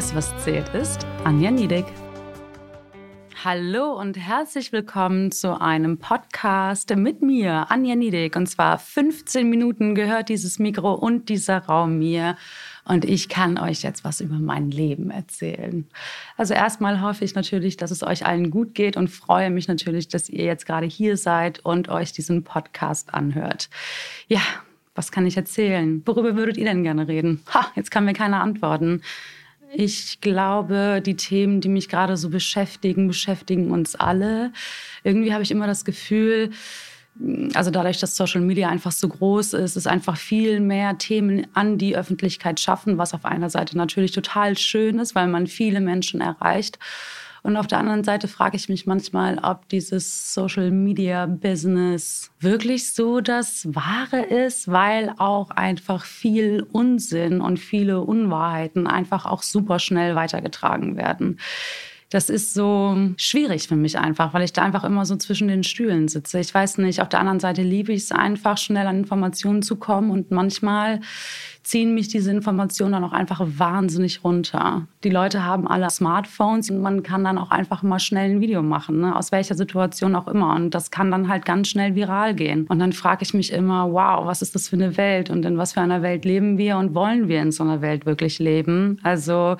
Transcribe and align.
Alles, 0.00 0.14
was 0.14 0.44
zählt, 0.44 0.66
ist 0.70 1.06
Anja 1.24 1.50
Niedek. 1.50 1.84
Hallo 3.44 4.00
und 4.00 4.16
herzlich 4.16 4.72
willkommen 4.72 5.30
zu 5.30 5.60
einem 5.60 5.98
Podcast 5.98 6.96
mit 6.96 7.20
mir, 7.20 7.70
Anja 7.70 7.94
Niedek. 7.96 8.34
Und 8.34 8.46
zwar 8.46 8.78
15 8.78 9.50
Minuten 9.50 9.94
gehört 9.94 10.30
dieses 10.30 10.58
Mikro 10.58 10.94
und 10.94 11.28
dieser 11.28 11.58
Raum 11.58 11.98
mir. 11.98 12.38
Und 12.86 13.04
ich 13.04 13.28
kann 13.28 13.58
euch 13.58 13.82
jetzt 13.82 14.02
was 14.02 14.22
über 14.22 14.36
mein 14.36 14.70
Leben 14.70 15.10
erzählen. 15.10 15.86
Also 16.38 16.54
erstmal 16.54 17.02
hoffe 17.02 17.22
ich 17.26 17.34
natürlich, 17.34 17.76
dass 17.76 17.90
es 17.90 18.02
euch 18.02 18.24
allen 18.24 18.50
gut 18.50 18.74
geht 18.74 18.96
und 18.96 19.08
freue 19.08 19.50
mich 19.50 19.68
natürlich, 19.68 20.08
dass 20.08 20.30
ihr 20.30 20.46
jetzt 20.46 20.64
gerade 20.64 20.86
hier 20.86 21.18
seid 21.18 21.58
und 21.58 21.90
euch 21.90 22.12
diesen 22.12 22.42
Podcast 22.42 23.12
anhört. 23.12 23.68
Ja, 24.28 24.40
was 24.94 25.12
kann 25.12 25.26
ich 25.26 25.36
erzählen? 25.36 26.02
Worüber 26.06 26.36
würdet 26.36 26.56
ihr 26.56 26.64
denn 26.64 26.84
gerne 26.84 27.06
reden? 27.06 27.42
Ha, 27.52 27.70
jetzt 27.76 27.90
kann 27.90 28.06
mir 28.06 28.14
keiner 28.14 28.40
antworten. 28.40 29.02
Ich 29.72 30.20
glaube, 30.20 31.00
die 31.04 31.16
Themen, 31.16 31.60
die 31.60 31.68
mich 31.68 31.88
gerade 31.88 32.16
so 32.16 32.30
beschäftigen, 32.30 33.06
beschäftigen 33.06 33.70
uns 33.70 33.94
alle. 33.94 34.52
Irgendwie 35.04 35.32
habe 35.32 35.42
ich 35.42 35.50
immer 35.50 35.66
das 35.66 35.84
Gefühl, 35.84 36.50
also 37.54 37.70
dadurch, 37.70 37.98
dass 37.98 38.16
Social 38.16 38.40
Media 38.40 38.68
einfach 38.68 38.92
so 38.92 39.08
groß 39.08 39.54
ist, 39.54 39.76
ist 39.76 39.86
einfach 39.86 40.16
viel 40.16 40.60
mehr 40.60 40.96
Themen 40.98 41.46
an 41.54 41.78
die 41.78 41.96
Öffentlichkeit 41.96 42.58
schaffen, 42.58 42.98
was 42.98 43.14
auf 43.14 43.24
einer 43.24 43.50
Seite 43.50 43.76
natürlich 43.76 44.12
total 44.12 44.56
schön 44.56 44.98
ist, 44.98 45.14
weil 45.14 45.28
man 45.28 45.46
viele 45.46 45.80
Menschen 45.80 46.20
erreicht. 46.20 46.78
Und 47.42 47.56
auf 47.56 47.66
der 47.66 47.78
anderen 47.78 48.04
Seite 48.04 48.28
frage 48.28 48.56
ich 48.56 48.68
mich 48.68 48.86
manchmal, 48.86 49.38
ob 49.42 49.68
dieses 49.68 50.34
Social 50.34 50.70
Media 50.70 51.26
Business 51.26 52.30
wirklich 52.40 52.92
so 52.92 53.20
das 53.20 53.66
Wahre 53.74 54.22
ist, 54.22 54.70
weil 54.70 55.14
auch 55.18 55.50
einfach 55.50 56.04
viel 56.04 56.66
Unsinn 56.72 57.40
und 57.40 57.58
viele 57.58 58.00
Unwahrheiten 58.00 58.86
einfach 58.86 59.26
auch 59.26 59.42
super 59.42 59.78
schnell 59.78 60.14
weitergetragen 60.14 60.96
werden 60.96 61.38
das 62.10 62.28
ist 62.28 62.54
so 62.54 62.96
schwierig 63.16 63.68
für 63.68 63.76
mich 63.76 63.96
einfach, 63.96 64.34
weil 64.34 64.42
ich 64.42 64.52
da 64.52 64.62
einfach 64.62 64.82
immer 64.82 65.06
so 65.06 65.14
zwischen 65.14 65.46
den 65.46 65.62
Stühlen 65.62 66.08
sitze. 66.08 66.40
Ich 66.40 66.52
weiß 66.52 66.78
nicht, 66.78 67.00
auf 67.00 67.08
der 67.08 67.20
anderen 67.20 67.38
Seite 67.38 67.62
liebe 67.62 67.92
ich 67.92 68.02
es 68.02 68.12
einfach, 68.12 68.58
schnell 68.58 68.88
an 68.88 68.98
Informationen 68.98 69.62
zu 69.62 69.76
kommen 69.76 70.10
und 70.10 70.32
manchmal 70.32 71.00
ziehen 71.62 71.94
mich 71.94 72.08
diese 72.08 72.30
Informationen 72.30 72.92
dann 72.92 73.04
auch 73.04 73.12
einfach 73.12 73.40
wahnsinnig 73.44 74.24
runter. 74.24 74.86
Die 75.04 75.10
Leute 75.10 75.44
haben 75.44 75.68
alle 75.68 75.90
Smartphones 75.90 76.70
und 76.70 76.80
man 76.80 77.02
kann 77.02 77.24
dann 77.24 77.38
auch 77.38 77.50
einfach 77.50 77.82
mal 77.82 77.98
schnell 77.98 78.30
ein 78.30 78.40
Video 78.40 78.62
machen, 78.62 79.00
ne? 79.00 79.14
aus 79.14 79.30
welcher 79.30 79.54
Situation 79.54 80.14
auch 80.14 80.26
immer. 80.26 80.54
Und 80.54 80.74
das 80.74 80.90
kann 80.90 81.10
dann 81.10 81.28
halt 81.28 81.44
ganz 81.44 81.68
schnell 81.68 81.94
viral 81.94 82.34
gehen. 82.34 82.66
Und 82.68 82.78
dann 82.78 82.92
frage 82.92 83.22
ich 83.22 83.34
mich 83.34 83.52
immer, 83.52 83.92
wow, 83.92 84.26
was 84.26 84.42
ist 84.42 84.54
das 84.54 84.68
für 84.68 84.76
eine 84.76 84.96
Welt 84.96 85.28
und 85.30 85.44
in 85.44 85.58
was 85.58 85.74
für 85.74 85.80
einer 85.80 86.02
Welt 86.02 86.24
leben 86.24 86.56
wir 86.56 86.78
und 86.78 86.94
wollen 86.94 87.28
wir 87.28 87.42
in 87.42 87.52
so 87.52 87.62
einer 87.62 87.82
Welt 87.82 88.06
wirklich 88.06 88.38
leben? 88.38 88.98
Also 89.02 89.56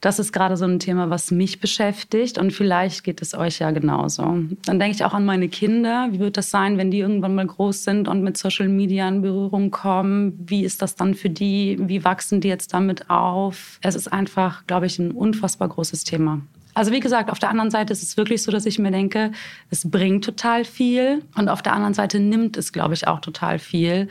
das 0.00 0.18
ist 0.18 0.32
gerade 0.32 0.56
so 0.56 0.64
ein 0.64 0.78
Thema, 0.78 1.10
was 1.10 1.30
mich 1.30 1.60
beschäftigt 1.60 2.38
und 2.38 2.52
vielleicht 2.52 3.04
geht 3.04 3.20
es 3.20 3.34
euch 3.34 3.58
ja 3.58 3.70
genauso. 3.70 4.22
Dann 4.64 4.78
denke 4.78 4.94
ich 4.94 5.04
auch 5.04 5.12
an 5.12 5.26
meine 5.26 5.48
Kinder. 5.48 6.08
Wie 6.10 6.20
wird 6.20 6.38
das 6.38 6.50
sein, 6.50 6.78
wenn 6.78 6.90
die 6.90 7.00
irgendwann 7.00 7.34
mal 7.34 7.46
groß 7.46 7.84
sind 7.84 8.08
und 8.08 8.22
mit 8.22 8.38
Social 8.38 8.68
Media 8.68 9.06
in 9.08 9.20
Berührung 9.20 9.70
kommen? 9.70 10.38
Wie 10.46 10.64
ist 10.64 10.80
das 10.80 10.94
dann 10.94 11.14
für 11.14 11.28
die? 11.28 11.39
Wie 11.40 12.04
wachsen 12.04 12.40
die 12.40 12.48
jetzt 12.48 12.74
damit 12.74 13.10
auf? 13.10 13.78
Es 13.82 13.94
ist 13.94 14.12
einfach, 14.12 14.66
glaube 14.66 14.86
ich, 14.86 14.98
ein 14.98 15.12
unfassbar 15.12 15.68
großes 15.68 16.04
Thema. 16.04 16.40
Also 16.74 16.92
wie 16.92 17.00
gesagt, 17.00 17.30
auf 17.30 17.38
der 17.38 17.50
anderen 17.50 17.70
Seite 17.70 17.92
ist 17.92 18.02
es 18.02 18.16
wirklich 18.16 18.42
so, 18.42 18.52
dass 18.52 18.64
ich 18.64 18.78
mir 18.78 18.92
denke, 18.92 19.32
es 19.70 19.90
bringt 19.90 20.24
total 20.24 20.64
viel 20.64 21.22
und 21.36 21.48
auf 21.48 21.62
der 21.62 21.72
anderen 21.72 21.94
Seite 21.94 22.20
nimmt 22.20 22.56
es, 22.56 22.72
glaube 22.72 22.94
ich, 22.94 23.08
auch 23.08 23.20
total 23.20 23.58
viel 23.58 24.08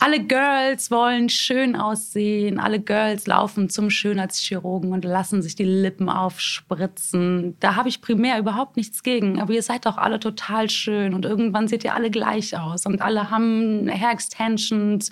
alle 0.00 0.20
Girls 0.20 0.90
wollen 0.90 1.28
schön 1.28 1.74
aussehen, 1.74 2.60
alle 2.60 2.80
Girls 2.80 3.26
laufen 3.26 3.68
zum 3.68 3.90
Schönheitschirurgen 3.90 4.92
und 4.92 5.04
lassen 5.04 5.42
sich 5.42 5.56
die 5.56 5.64
Lippen 5.64 6.08
aufspritzen. 6.08 7.56
Da 7.60 7.74
habe 7.74 7.88
ich 7.88 8.00
primär 8.00 8.38
überhaupt 8.38 8.76
nichts 8.76 9.02
gegen, 9.02 9.40
aber 9.40 9.52
ihr 9.52 9.62
seid 9.62 9.86
doch 9.86 9.98
alle 9.98 10.20
total 10.20 10.70
schön 10.70 11.14
und 11.14 11.24
irgendwann 11.24 11.66
seht 11.66 11.84
ihr 11.84 11.94
alle 11.94 12.10
gleich 12.10 12.56
aus 12.56 12.86
und 12.86 13.02
alle 13.02 13.30
haben 13.30 13.88
Hair 13.88 14.12
Extensions 14.12 15.10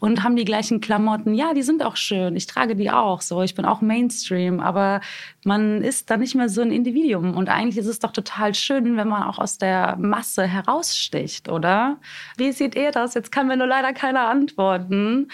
und 0.00 0.22
haben 0.22 0.36
die 0.36 0.44
gleichen 0.44 0.80
Klamotten. 0.80 1.34
Ja, 1.34 1.54
die 1.54 1.62
sind 1.62 1.84
auch 1.84 1.96
schön. 1.96 2.36
Ich 2.36 2.46
trage 2.46 2.76
die 2.76 2.90
auch 2.90 3.20
so. 3.20 3.42
Ich 3.42 3.54
bin 3.54 3.64
auch 3.64 3.80
Mainstream, 3.80 4.60
aber 4.60 5.00
man 5.44 5.82
ist 5.82 6.10
da 6.10 6.16
nicht 6.16 6.34
mehr 6.34 6.48
so 6.48 6.60
ein 6.62 6.70
Individuum. 6.70 7.36
Und 7.36 7.48
eigentlich 7.48 7.78
ist 7.78 7.86
es 7.86 7.98
doch 7.98 8.12
total 8.12 8.54
schön, 8.54 8.96
wenn 8.96 9.08
man 9.08 9.24
auch 9.24 9.38
aus 9.38 9.58
der 9.58 9.96
Masse 9.96 10.46
heraussticht, 10.46 11.48
oder? 11.48 11.98
Wie 12.36 12.52
seht 12.52 12.76
ihr 12.76 12.92
das? 12.92 13.14
Jetzt 13.14 13.32
kann 13.32 13.48
mir 13.48 13.56
nur 13.56 13.66
leider 13.66 13.92
keiner 13.92 14.28
antworten. 14.28 15.28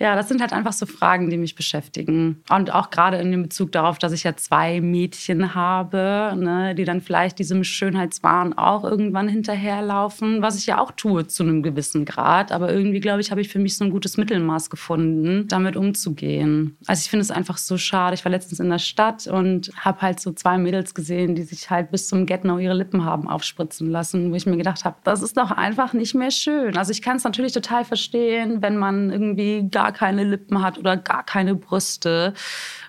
Ja, 0.00 0.14
das 0.14 0.28
sind 0.28 0.40
halt 0.40 0.52
einfach 0.52 0.72
so 0.72 0.86
Fragen, 0.86 1.28
die 1.28 1.36
mich 1.36 1.56
beschäftigen. 1.56 2.42
Und 2.48 2.72
auch 2.72 2.90
gerade 2.90 3.16
in 3.16 3.32
dem 3.32 3.42
Bezug 3.42 3.72
darauf, 3.72 3.98
dass 3.98 4.12
ich 4.12 4.22
ja 4.22 4.36
zwei 4.36 4.80
Mädchen 4.80 5.56
habe, 5.56 6.34
ne, 6.36 6.74
die 6.76 6.84
dann 6.84 7.00
vielleicht 7.00 7.40
diesem 7.40 7.64
Schönheitswahn 7.64 8.52
auch 8.56 8.84
irgendwann 8.84 9.28
hinterherlaufen, 9.28 10.40
was 10.40 10.56
ich 10.56 10.66
ja 10.66 10.80
auch 10.80 10.92
tue 10.92 11.26
zu 11.26 11.42
einem 11.42 11.64
gewissen 11.64 12.04
Grad. 12.04 12.52
Aber 12.52 12.72
irgendwie, 12.72 13.00
glaube 13.00 13.20
ich, 13.20 13.32
habe 13.32 13.40
ich 13.40 13.48
für 13.48 13.58
mich 13.58 13.76
so 13.76 13.84
ein 13.84 13.90
gutes 13.90 14.16
Mittelmaß 14.16 14.70
gefunden, 14.70 15.48
damit 15.48 15.76
umzugehen. 15.76 16.76
Also 16.86 17.00
ich 17.02 17.10
finde 17.10 17.22
es 17.22 17.32
einfach 17.32 17.58
so 17.58 17.76
schade. 17.76 18.14
Ich 18.14 18.24
war 18.24 18.30
letztens 18.30 18.60
in 18.60 18.70
der 18.70 18.78
Stadt 18.78 19.26
und 19.26 19.72
habe 19.76 20.00
halt 20.02 20.20
so 20.20 20.30
zwei 20.30 20.58
Mädels 20.58 20.94
gesehen, 20.94 21.34
die 21.34 21.42
sich 21.42 21.70
halt 21.70 21.90
bis 21.90 22.06
zum 22.06 22.24
Get-No 22.24 22.58
ihre 22.58 22.74
Lippen 22.74 23.04
haben 23.04 23.28
aufspritzen 23.28 23.90
lassen, 23.90 24.30
wo 24.30 24.36
ich 24.36 24.46
mir 24.46 24.56
gedacht 24.56 24.84
habe, 24.84 24.96
das 25.02 25.22
ist 25.22 25.36
doch 25.36 25.50
einfach 25.50 25.92
nicht 25.92 26.14
mehr 26.14 26.30
schön. 26.30 26.76
Also 26.76 26.92
ich 26.92 27.02
kann 27.02 27.16
es 27.16 27.24
natürlich 27.24 27.52
total 27.52 27.84
verstehen, 27.84 28.62
wenn 28.62 28.76
man 28.76 29.10
irgendwie 29.10 29.68
gar 29.68 29.87
gar 29.88 29.92
keine 29.92 30.24
Lippen 30.24 30.62
hat 30.62 30.78
oder 30.78 30.98
gar 30.98 31.24
keine 31.24 31.54
Brüste 31.54 32.34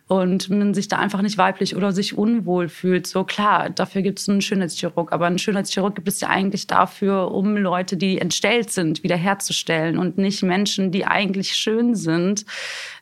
und 0.07 0.49
man 0.49 0.73
sich 0.73 0.87
da 0.87 0.97
einfach 0.97 1.21
nicht 1.21 1.37
weiblich 1.37 1.75
oder 1.75 1.91
sich 1.91 2.17
unwohl 2.17 2.67
fühlt. 2.67 3.05
So 3.05 3.23
klar, 3.23 3.69
dafür 3.69 4.01
gibt 4.01 4.19
es 4.19 4.27
einen 4.27 4.41
Schönheitschirurg, 4.41 5.13
aber 5.13 5.27
einen 5.27 5.37
Schönheitschirurg 5.37 5.95
gibt 5.95 6.07
es 6.07 6.19
ja 6.19 6.29
eigentlich 6.29 6.65
dafür, 6.67 7.31
um 7.31 7.55
Leute, 7.55 7.95
die 7.95 8.17
entstellt 8.17 8.71
sind, 8.71 9.03
wiederherzustellen 9.03 9.99
und 9.99 10.17
nicht 10.17 10.41
Menschen, 10.41 10.91
die 10.91 11.05
eigentlich 11.05 11.55
schön 11.55 11.95
sind, 11.95 12.43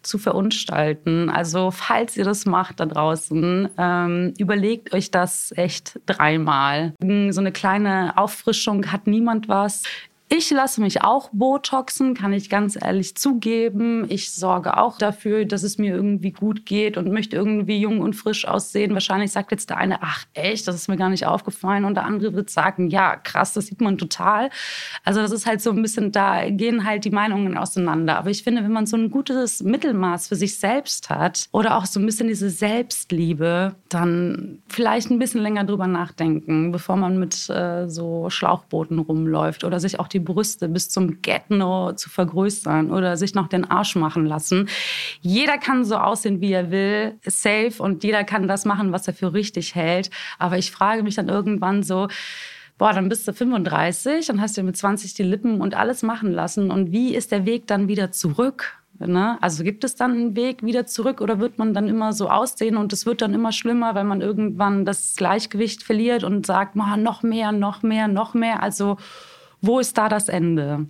zu 0.03 0.17
verunstalten. 0.17 1.29
Also 1.29 1.71
falls 1.71 2.17
ihr 2.17 2.25
das 2.25 2.45
macht 2.45 2.81
da 2.81 2.85
draußen, 2.85 3.69
ähm, 3.77 4.33
überlegt 4.37 4.93
euch 4.93 5.09
das 5.09 5.53
echt 5.55 5.99
dreimal. 6.05 6.93
So 6.99 7.39
eine 7.39 7.53
kleine 7.53 8.17
Auffrischung 8.17 8.91
hat 8.91 9.07
niemand 9.07 9.47
was. 9.47 9.83
Ich 10.29 10.51
lasse 10.51 10.81
mich 10.81 11.03
auch 11.03 11.29
Botoxen, 11.31 12.13
kann 12.13 12.33
ich 12.33 12.49
ganz 12.49 12.77
ehrlich 12.79 13.15
zugeben. 13.15 14.05
Ich 14.09 14.33
sorge 14.33 14.75
auch 14.75 14.97
dafür, 14.97 15.45
dass 15.45 15.63
es 15.63 15.77
mir 15.77 15.95
irgendwie 15.95 16.31
gut 16.31 16.65
geht 16.65 16.97
und 16.97 17.09
möchte 17.09 17.37
irgendwie 17.37 17.79
jung 17.79 18.01
und 18.01 18.13
frisch 18.13 18.45
aussehen. 18.45 18.93
Wahrscheinlich 18.93 19.31
sagt 19.31 19.51
jetzt 19.51 19.69
der 19.69 19.77
eine, 19.77 20.03
ach 20.03 20.25
echt, 20.33 20.67
das 20.67 20.75
ist 20.75 20.89
mir 20.89 20.97
gar 20.97 21.09
nicht 21.09 21.25
aufgefallen. 21.25 21.85
Und 21.85 21.95
der 21.95 22.03
andere 22.03 22.33
wird 22.33 22.49
sagen, 22.49 22.89
ja, 22.89 23.15
krass, 23.15 23.53
das 23.53 23.67
sieht 23.67 23.79
man 23.79 23.97
total. 23.97 24.49
Also 25.05 25.21
das 25.21 25.31
ist 25.31 25.45
halt 25.45 25.61
so 25.61 25.71
ein 25.71 25.81
bisschen, 25.81 26.11
da 26.11 26.49
gehen 26.49 26.83
halt 26.83 27.05
die 27.05 27.09
Meinungen 27.09 27.57
auseinander. 27.57 28.17
Aber 28.17 28.29
ich 28.29 28.43
finde, 28.43 28.65
wenn 28.65 28.73
man 28.73 28.85
so 28.85 28.97
ein 28.97 29.09
gutes 29.09 29.63
Mittelmaß 29.63 30.27
für 30.27 30.35
sich 30.35 30.59
selbst 30.59 31.09
hat 31.09 31.47
oder 31.53 31.77
auch 31.77 31.85
so 31.85 32.01
ein 32.01 32.05
bisschen 32.05 32.27
diese 32.27 32.49
Selbstliebe, 32.49 33.75
dann 33.87 34.59
vielleicht 34.67 35.09
ein 35.09 35.19
bisschen 35.19 35.41
länger 35.41 35.63
drüber 35.63 35.87
nachdenken, 35.87 36.73
bevor 36.73 36.97
man 36.97 37.17
mit 37.17 37.49
äh, 37.49 37.87
so 37.87 38.29
Schlauchbooten 38.29 38.99
rumläuft 38.99 39.63
oder 39.63 39.79
sich 39.79 40.01
auch 40.01 40.09
die 40.09 40.16
die 40.17 40.23
Brüste 40.23 40.67
bis 40.67 40.89
zum 40.89 41.21
Get-No 41.21 41.93
zu 41.93 42.09
vergrößern 42.09 42.91
oder 42.91 43.17
sich 43.17 43.35
noch 43.35 43.47
den 43.47 43.65
Arsch 43.69 43.95
machen 43.95 44.25
lassen. 44.25 44.67
Jeder 45.21 45.59
kann 45.59 45.85
so 45.85 45.97
aussehen, 45.97 46.41
wie 46.41 46.53
er 46.53 46.71
will, 46.71 47.19
safe 47.23 47.73
und 47.77 48.03
jeder 48.03 48.23
kann 48.23 48.47
das 48.47 48.65
machen, 48.65 48.91
was 48.91 49.07
er 49.07 49.13
für 49.13 49.33
richtig 49.33 49.75
hält. 49.75 50.09
Aber 50.39 50.57
ich 50.57 50.71
frage 50.71 51.03
mich 51.03 51.15
dann 51.15 51.29
irgendwann 51.29 51.83
so, 51.83 52.07
boah, 52.79 52.93
dann 52.93 53.09
bist 53.09 53.27
du 53.27 53.33
35 53.33 54.31
und 54.31 54.41
hast 54.41 54.57
dir 54.57 54.63
mit 54.63 54.75
20 54.75 55.13
die 55.13 55.23
Lippen 55.23 55.61
und 55.61 55.75
alles 55.75 56.01
machen 56.01 56.31
lassen. 56.31 56.71
Und 56.71 56.91
wie 56.91 57.15
ist 57.15 57.31
der 57.31 57.45
Weg 57.45 57.67
dann 57.67 57.87
wieder 57.87 58.11
zurück? 58.11 58.77
Ne? 58.99 59.37
Also 59.41 59.63
gibt 59.63 59.83
es 59.83 59.95
dann 59.95 60.11
einen 60.11 60.35
Weg 60.35 60.63
wieder 60.63 60.87
zurück 60.87 61.21
oder 61.21 61.39
wird 61.39 61.59
man 61.59 61.75
dann 61.75 61.87
immer 61.87 62.13
so 62.13 62.29
aussehen 62.29 62.77
und 62.77 62.91
es 62.93 63.05
wird 63.05 63.21
dann 63.21 63.35
immer 63.35 63.51
schlimmer, 63.51 63.93
weil 63.93 64.05
man 64.05 64.21
irgendwann 64.21 64.85
das 64.85 65.15
Gleichgewicht 65.15 65.83
verliert 65.83 66.23
und 66.23 66.47
sagt, 66.47 66.75
noch 66.75 67.21
mehr, 67.21 67.51
noch 67.51 67.83
mehr, 67.83 68.07
noch 68.07 68.33
mehr. 68.33 68.63
Also 68.63 68.97
wo 69.61 69.79
ist 69.79 69.97
da 69.97 70.09
das 70.09 70.29
Ende? 70.29 70.87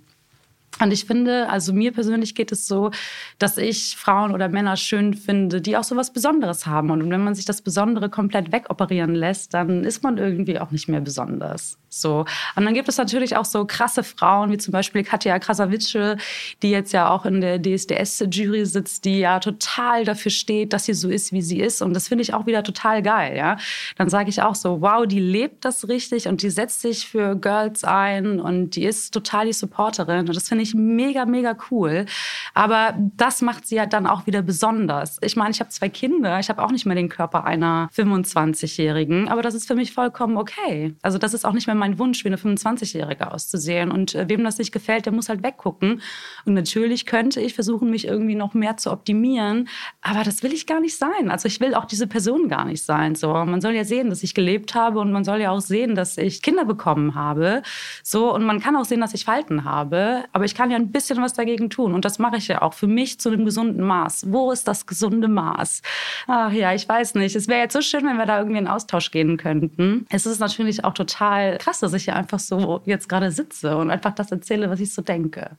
Und 0.80 0.92
ich 0.92 1.04
finde, 1.04 1.48
also 1.48 1.72
mir 1.72 1.92
persönlich 1.92 2.34
geht 2.34 2.52
es 2.52 2.66
so, 2.66 2.90
dass 3.38 3.58
ich 3.58 3.96
Frauen 3.96 4.32
oder 4.32 4.48
Männer 4.48 4.76
schön 4.76 5.14
finde, 5.14 5.60
die 5.60 5.76
auch 5.76 5.84
so 5.84 5.96
was 5.96 6.12
Besonderes 6.12 6.66
haben. 6.66 6.90
Und 6.90 7.10
wenn 7.10 7.24
man 7.24 7.34
sich 7.34 7.44
das 7.44 7.62
Besondere 7.62 8.08
komplett 8.08 8.52
wegoperieren 8.52 9.14
lässt, 9.14 9.54
dann 9.54 9.84
ist 9.84 10.02
man 10.02 10.18
irgendwie 10.18 10.58
auch 10.58 10.70
nicht 10.70 10.88
mehr 10.88 11.00
besonders. 11.00 11.78
So. 11.88 12.24
Und 12.54 12.64
dann 12.64 12.74
gibt 12.74 12.88
es 12.88 12.98
natürlich 12.98 13.36
auch 13.36 13.44
so 13.44 13.64
krasse 13.64 14.02
Frauen, 14.02 14.50
wie 14.50 14.58
zum 14.58 14.72
Beispiel 14.72 15.02
Katja 15.02 15.38
Krasavice, 15.38 16.16
die 16.62 16.70
jetzt 16.70 16.92
ja 16.92 17.10
auch 17.10 17.24
in 17.24 17.40
der 17.40 17.60
DSDS-Jury 17.60 18.66
sitzt, 18.66 19.04
die 19.04 19.20
ja 19.20 19.40
total 19.40 20.04
dafür 20.04 20.30
steht, 20.30 20.72
dass 20.72 20.84
sie 20.84 20.94
so 20.94 21.08
ist, 21.08 21.32
wie 21.32 21.42
sie 21.42 21.60
ist. 21.60 21.82
Und 21.82 21.94
das 21.94 22.08
finde 22.08 22.22
ich 22.22 22.34
auch 22.34 22.46
wieder 22.46 22.62
total 22.62 23.02
geil, 23.02 23.36
ja. 23.36 23.56
Dann 23.96 24.08
sage 24.08 24.28
ich 24.28 24.42
auch 24.42 24.54
so, 24.54 24.80
wow, 24.80 25.06
die 25.06 25.20
lebt 25.20 25.64
das 25.64 25.88
richtig 25.88 26.28
und 26.28 26.42
die 26.42 26.50
setzt 26.50 26.82
sich 26.82 27.08
für 27.08 27.36
Girls 27.36 27.84
ein 27.84 28.40
und 28.40 28.76
die 28.76 28.84
ist 28.84 29.12
total 29.12 29.46
die 29.46 29.52
Supporterin. 29.52 30.28
Und 30.28 30.36
das 30.36 30.48
finde 30.48 30.62
ich 30.62 30.67
ich 30.68 30.74
mega, 30.74 31.24
mega 31.24 31.56
cool. 31.70 32.06
Aber 32.54 32.94
das 33.16 33.42
macht 33.42 33.66
sie 33.66 33.80
halt 33.80 33.92
dann 33.92 34.06
auch 34.06 34.26
wieder 34.26 34.42
besonders. 34.42 35.18
Ich 35.22 35.36
meine, 35.36 35.50
ich 35.50 35.60
habe 35.60 35.70
zwei 35.70 35.88
Kinder, 35.88 36.38
ich 36.38 36.48
habe 36.48 36.62
auch 36.62 36.70
nicht 36.70 36.86
mehr 36.86 36.96
den 36.96 37.08
Körper 37.08 37.44
einer 37.44 37.88
25-Jährigen, 37.94 39.28
aber 39.28 39.42
das 39.42 39.54
ist 39.54 39.66
für 39.66 39.74
mich 39.74 39.92
vollkommen 39.92 40.36
okay. 40.36 40.94
Also 41.02 41.18
das 41.18 41.34
ist 41.34 41.44
auch 41.44 41.52
nicht 41.52 41.66
mehr 41.66 41.76
mein 41.76 41.98
Wunsch, 41.98 42.24
wie 42.24 42.28
eine 42.28 42.36
25-Jährige 42.36 43.32
auszusehen. 43.32 43.90
Und 43.90 44.14
äh, 44.14 44.28
wem 44.28 44.44
das 44.44 44.58
nicht 44.58 44.72
gefällt, 44.72 45.06
der 45.06 45.12
muss 45.12 45.28
halt 45.28 45.42
weggucken. 45.42 46.02
Und 46.44 46.54
natürlich 46.54 47.06
könnte 47.06 47.40
ich 47.40 47.54
versuchen, 47.54 47.90
mich 47.90 48.06
irgendwie 48.06 48.34
noch 48.34 48.54
mehr 48.54 48.76
zu 48.76 48.90
optimieren, 48.90 49.68
aber 50.02 50.24
das 50.24 50.42
will 50.42 50.52
ich 50.52 50.66
gar 50.66 50.80
nicht 50.80 50.96
sein. 50.96 51.30
Also 51.30 51.46
ich 51.48 51.60
will 51.60 51.74
auch 51.74 51.84
diese 51.84 52.06
Person 52.06 52.48
gar 52.48 52.64
nicht 52.64 52.82
sein. 52.82 53.14
So, 53.14 53.32
man 53.32 53.60
soll 53.60 53.72
ja 53.72 53.84
sehen, 53.84 54.10
dass 54.10 54.22
ich 54.22 54.34
gelebt 54.34 54.74
habe 54.74 55.00
und 55.00 55.12
man 55.12 55.24
soll 55.24 55.40
ja 55.40 55.50
auch 55.50 55.60
sehen, 55.60 55.94
dass 55.94 56.18
ich 56.18 56.42
Kinder 56.42 56.64
bekommen 56.64 57.14
habe. 57.14 57.62
So 58.02 58.34
und 58.34 58.44
man 58.44 58.60
kann 58.60 58.76
auch 58.76 58.84
sehen, 58.84 59.00
dass 59.00 59.14
ich 59.14 59.24
Falten 59.24 59.64
habe, 59.64 60.24
aber 60.32 60.44
ich 60.44 60.54
kann 60.58 60.72
ja 60.72 60.76
ein 60.76 60.90
bisschen 60.90 61.22
was 61.22 61.34
dagegen 61.34 61.70
tun 61.70 61.94
und 61.94 62.04
das 62.04 62.18
mache 62.18 62.36
ich 62.36 62.48
ja 62.48 62.62
auch 62.62 62.74
für 62.74 62.88
mich 62.88 63.20
zu 63.20 63.28
einem 63.28 63.44
gesunden 63.44 63.80
Maß. 63.86 64.32
Wo 64.32 64.50
ist 64.50 64.66
das 64.66 64.86
gesunde 64.86 65.28
Maß? 65.28 65.82
Ach 66.26 66.50
ja, 66.50 66.74
ich 66.74 66.88
weiß 66.88 67.14
nicht. 67.14 67.36
Es 67.36 67.46
wäre 67.46 67.60
jetzt 67.60 67.74
so 67.74 67.80
schön, 67.80 68.04
wenn 68.04 68.16
wir 68.16 68.26
da 68.26 68.38
irgendwie 68.38 68.58
in 68.58 68.66
Austausch 68.66 69.12
gehen 69.12 69.36
könnten. 69.36 70.04
Es 70.10 70.26
ist 70.26 70.40
natürlich 70.40 70.82
auch 70.82 70.94
total 70.94 71.58
krass, 71.58 71.78
dass 71.78 71.92
ich 71.92 72.06
hier 72.06 72.16
einfach 72.16 72.40
so 72.40 72.82
jetzt 72.86 73.08
gerade 73.08 73.30
sitze 73.30 73.76
und 73.76 73.92
einfach 73.92 74.16
das 74.16 74.32
erzähle, 74.32 74.68
was 74.68 74.80
ich 74.80 74.92
so 74.92 75.00
denke. 75.00 75.50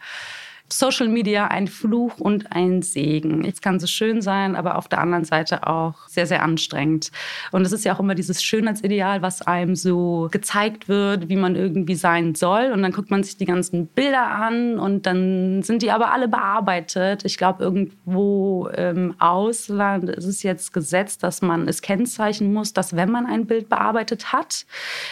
Social 0.71 1.07
Media 1.07 1.47
ein 1.47 1.67
Fluch 1.67 2.19
und 2.19 2.51
ein 2.51 2.81
Segen. 2.81 3.43
Es 3.43 3.61
kann 3.61 3.79
so 3.79 3.87
schön 3.87 4.21
sein, 4.21 4.55
aber 4.55 4.77
auf 4.77 4.87
der 4.87 4.99
anderen 4.99 5.25
Seite 5.25 5.67
auch 5.67 6.07
sehr, 6.07 6.27
sehr 6.27 6.43
anstrengend. 6.43 7.11
Und 7.51 7.65
es 7.65 7.71
ist 7.71 7.85
ja 7.85 7.95
auch 7.95 7.99
immer 7.99 8.15
dieses 8.15 8.43
Schönheitsideal, 8.43 9.21
was 9.21 9.41
einem 9.41 9.75
so 9.75 10.27
gezeigt 10.31 10.87
wird, 10.87 11.27
wie 11.27 11.35
man 11.35 11.55
irgendwie 11.55 11.95
sein 11.95 12.35
soll. 12.35 12.71
Und 12.71 12.83
dann 12.83 12.91
guckt 12.91 13.09
man 13.09 13.23
sich 13.23 13.37
die 13.37 13.45
ganzen 13.45 13.87
Bilder 13.87 14.27
an 14.29 14.77
und 14.77 15.05
dann 15.05 15.63
sind 15.63 15.81
die 15.81 15.91
aber 15.91 16.11
alle 16.11 16.27
bearbeitet. 16.27 17.25
Ich 17.25 17.37
glaube, 17.37 17.63
irgendwo 17.63 18.67
im 18.67 19.15
Ausland 19.19 20.09
ist 20.09 20.25
es 20.25 20.43
jetzt 20.43 20.71
gesetzt, 20.73 21.23
dass 21.23 21.41
man 21.41 21.67
es 21.67 21.81
kennzeichnen 21.81 22.53
muss, 22.53 22.73
dass 22.73 22.95
wenn 22.95 23.09
man 23.09 23.25
ein 23.25 23.47
Bild 23.47 23.69
bearbeitet 23.69 24.33
hat, 24.33 24.65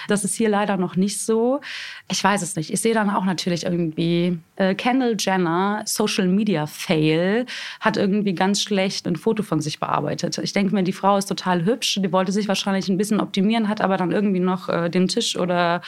das 0.07 0.23
ist 0.23 0.35
hier 0.35 0.49
leider 0.49 0.77
noch 0.77 0.95
nicht 0.95 1.19
so. 1.19 1.61
Ich 2.09 2.23
weiß 2.23 2.41
es 2.43 2.55
nicht. 2.55 2.71
Ich 2.71 2.81
sehe 2.81 2.93
dann 2.93 3.09
auch 3.09 3.25
natürlich 3.25 3.65
irgendwie 3.65 4.37
äh, 4.55 4.75
Kendall 4.75 5.15
Jenner 5.17 5.46
Jenner, 5.47 5.81
Social 5.85 6.27
Media 6.27 6.65
Fail, 6.65 7.45
hat 7.79 7.97
irgendwie 7.97 8.33
ganz 8.33 8.61
schlecht 8.61 9.07
ein 9.07 9.15
Foto 9.15 9.43
von 9.43 9.61
sich 9.61 9.79
bearbeitet. 9.79 10.37
Ich 10.39 10.53
denke 10.53 10.73
mir, 10.73 10.83
die 10.83 10.93
Frau 10.93 11.17
ist 11.17 11.27
total 11.27 11.65
hübsch, 11.65 11.99
die 12.01 12.11
wollte 12.11 12.31
sich 12.31 12.47
wahrscheinlich 12.47 12.89
ein 12.89 12.97
bisschen 12.97 13.19
optimieren, 13.19 13.69
hat 13.69 13.81
aber 13.81 13.97
dann 13.97 14.11
irgendwie 14.11 14.39
noch 14.39 14.69
äh, 14.69 14.89
den 14.89 15.07
Tisch 15.07 15.37
oder 15.37 15.81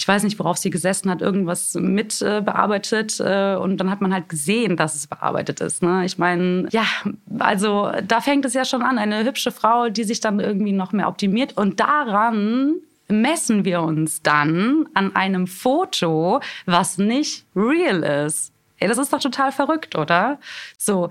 ich 0.00 0.06
weiß 0.06 0.22
nicht, 0.22 0.38
worauf 0.38 0.56
sie 0.56 0.70
gesessen 0.70 1.10
hat, 1.10 1.22
irgendwas 1.22 1.74
mit 1.74 2.22
äh, 2.22 2.40
bearbeitet. 2.40 3.18
Äh, 3.18 3.56
und 3.56 3.78
dann 3.78 3.90
hat 3.90 4.00
man 4.00 4.14
halt 4.14 4.28
gesehen, 4.28 4.76
dass 4.76 4.94
es 4.94 5.08
bearbeitet 5.08 5.60
ist. 5.60 5.82
Ne? 5.82 6.04
Ich 6.04 6.18
meine, 6.18 6.68
ja, 6.70 6.84
also 7.40 7.90
da 8.06 8.20
fängt 8.20 8.44
es 8.44 8.54
ja 8.54 8.64
schon 8.64 8.82
an. 8.82 8.96
Eine 8.96 9.24
hübsche 9.24 9.50
Frau, 9.50 9.88
die 9.88 10.04
sich 10.04 10.20
dann 10.20 10.38
irgendwie 10.38 10.70
noch 10.70 10.92
mehr 10.92 11.08
optimiert. 11.08 11.56
Und 11.56 11.80
daran 11.80 12.74
messen 13.08 13.64
wir 13.64 13.82
uns 13.82 14.22
dann 14.22 14.86
an 14.94 15.16
einem 15.16 15.48
Foto, 15.48 16.40
was 16.64 16.98
nicht 16.98 17.44
real 17.56 18.04
ist. 18.24 18.52
Ey, 18.78 18.88
das 18.88 18.98
ist 18.98 19.12
doch 19.12 19.20
total 19.20 19.52
verrückt, 19.52 19.96
oder? 19.96 20.38
So, 20.76 21.10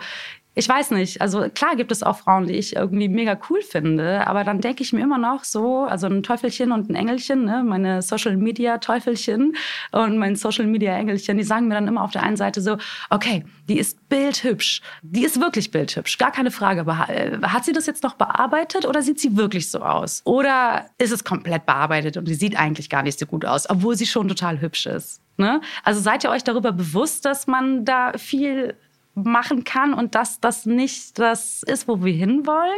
ich 0.57 0.67
weiß 0.67 0.89
nicht, 0.89 1.21
also 1.21 1.49
klar 1.53 1.75
gibt 1.75 1.91
es 1.91 2.01
auch 2.01 2.17
Frauen, 2.17 2.47
die 2.47 2.55
ich 2.55 2.75
irgendwie 2.75 3.09
mega 3.09 3.39
cool 3.47 3.61
finde, 3.61 4.25
aber 4.25 4.43
dann 4.43 4.59
denke 4.59 4.81
ich 4.81 4.91
mir 4.91 5.01
immer 5.01 5.19
noch 5.19 5.43
so, 5.43 5.83
also 5.83 6.07
ein 6.07 6.23
Teufelchen 6.23 6.71
und 6.71 6.89
ein 6.89 6.95
Engelchen, 6.95 7.45
ne? 7.45 7.63
meine 7.63 8.01
Social 8.01 8.35
Media 8.37 8.79
Teufelchen 8.79 9.55
und 9.91 10.17
mein 10.17 10.35
Social 10.35 10.65
Media 10.65 10.97
Engelchen, 10.97 11.37
die 11.37 11.43
sagen 11.43 11.67
mir 11.67 11.75
dann 11.75 11.87
immer 11.87 12.01
auf 12.01 12.09
der 12.09 12.23
einen 12.23 12.37
Seite 12.37 12.61
so, 12.61 12.77
okay, 13.11 13.45
die 13.69 13.77
ist 13.77 14.09
bildhübsch, 14.09 14.81
die 15.03 15.25
ist 15.25 15.39
wirklich 15.39 15.69
bildhübsch, 15.69 16.17
gar 16.17 16.31
keine 16.31 16.49
Frage, 16.49 16.81
äh, 17.07 17.37
hat 17.43 17.63
sie 17.63 17.73
das 17.73 17.85
jetzt 17.85 18.01
noch 18.01 18.15
bearbeitet 18.15 18.87
oder 18.87 19.03
sieht 19.03 19.19
sie 19.19 19.37
wirklich 19.37 19.69
so 19.69 19.81
aus? 19.81 20.23
Oder 20.25 20.89
ist 20.97 21.11
es 21.11 21.23
komplett 21.23 21.67
bearbeitet 21.67 22.17
und 22.17 22.25
sie 22.25 22.33
sieht 22.33 22.57
eigentlich 22.57 22.89
gar 22.89 23.03
nicht 23.03 23.19
so 23.19 23.27
gut 23.27 23.45
aus, 23.45 23.69
obwohl 23.69 23.95
sie 23.95 24.07
schon 24.07 24.27
total 24.27 24.59
hübsch 24.59 24.87
ist? 24.87 25.21
Ne? 25.37 25.61
Also 25.83 26.01
seid 26.01 26.23
ihr 26.23 26.31
euch 26.31 26.43
darüber 26.43 26.71
bewusst, 26.71 27.25
dass 27.25 27.47
man 27.47 27.85
da 27.85 28.13
viel 28.17 28.75
machen 29.13 29.63
kann 29.63 29.93
und 29.93 30.15
dass 30.15 30.39
das 30.39 30.65
nicht 30.65 31.17
das 31.19 31.63
ist, 31.63 31.87
wo 31.87 32.03
wir 32.03 32.13
hinwollen? 32.13 32.71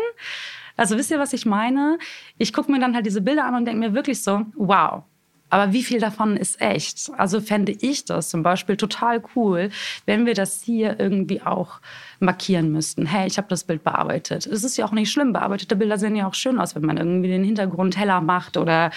Also 0.78 0.98
wisst 0.98 1.12
ihr, 1.12 1.20
was 1.20 1.34
ich 1.34 1.46
meine? 1.46 1.98
Ich 2.38 2.54
gucke 2.54 2.72
mir 2.72 2.80
dann 2.80 2.96
halt 2.96 3.06
diese 3.06 3.22
Bilder 3.22 3.46
an 3.46 3.56
und 3.56 3.66
denke 3.66 3.80
mir 3.80 3.94
wirklich 3.94 4.24
so, 4.24 4.46
wow, 4.56 5.04
aber 5.50 5.74
wie 5.74 5.84
viel 5.84 6.00
davon 6.00 6.38
ist 6.38 6.62
echt? 6.62 7.12
Also 7.18 7.42
fände 7.42 7.72
ich 7.72 8.06
das 8.06 8.30
zum 8.30 8.44
Beispiel 8.44 8.78
total 8.78 9.22
cool, 9.36 9.70
wenn 10.06 10.26
wir 10.26 10.34
das 10.34 10.62
hier 10.64 11.00
irgendwie 11.00 11.42
auch 11.42 11.80
markieren 12.20 12.72
müssten. 12.72 13.06
Hey, 13.06 13.28
ich 13.28 13.38
habe 13.38 13.48
das 13.48 13.64
Bild 13.64 13.84
bearbeitet. 13.84 14.46
Es 14.46 14.64
ist 14.64 14.78
ja 14.78 14.86
auch 14.86 14.92
nicht 14.92 15.12
schlimm. 15.12 15.34
Bearbeitete 15.34 15.76
Bilder 15.76 15.98
sehen 15.98 16.16
ja 16.16 16.28
auch 16.28 16.34
schön 16.34 16.60
aus, 16.60 16.76
wenn 16.76 16.86
man 16.86 16.98
irgendwie 16.98 17.30
den 17.30 17.44
Hintergrund 17.44 17.98
heller 17.98 18.22
macht 18.22 18.58
oder 18.58 18.92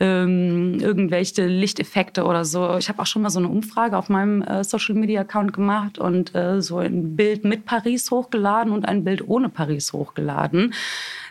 ähm, 0.00 0.78
irgendwelche 0.80 1.46
Lichteffekte 1.46 2.24
oder 2.24 2.44
so. 2.44 2.76
Ich 2.76 2.88
habe 2.88 3.00
auch 3.00 3.06
schon 3.06 3.22
mal 3.22 3.30
so 3.30 3.38
eine 3.38 3.48
Umfrage 3.48 3.96
auf 3.96 4.08
meinem 4.08 4.42
äh, 4.42 4.64
Social 4.64 4.94
Media 4.94 5.20
Account 5.20 5.52
gemacht 5.52 5.98
und 5.98 6.34
äh, 6.34 6.60
so 6.60 6.78
ein 6.78 7.16
Bild 7.16 7.44
mit 7.44 7.64
Paris 7.64 8.10
hochgeladen 8.10 8.72
und 8.72 8.86
ein 8.86 9.04
Bild 9.04 9.26
ohne 9.28 9.48
Paris 9.48 9.92
hochgeladen. 9.92 10.74